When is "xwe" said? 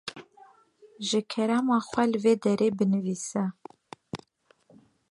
1.89-2.03